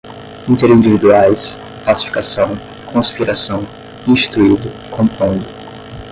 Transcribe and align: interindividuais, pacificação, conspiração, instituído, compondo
interindividuais, 0.49 1.59
pacificação, 1.85 2.57
conspiração, 2.91 3.67
instituído, 4.07 4.71
compondo 4.89 5.45